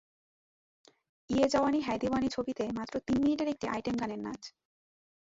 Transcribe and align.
ইয়ে 1.29 1.45
জাওয়ানি 1.47 1.79
হ্যায় 1.81 1.99
দিওয়ানি 1.99 2.27
ছবিতে 2.27 2.63
মাত্র 2.77 2.93
তিন 3.07 3.17
মিনিটের 3.23 3.47
একটি 3.47 3.65
আইটেম 3.67 3.95
গানের 3.97 4.19
নাচ। 4.19 4.41